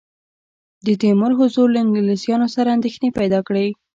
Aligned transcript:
د 0.85 0.87
تیمور 1.01 1.31
حضور 1.39 1.67
له 1.73 1.79
انګلیسیانو 1.83 2.47
سره 2.55 2.73
اندېښنې 2.75 3.09
پیدا 3.19 3.39
کړې. 3.47 3.67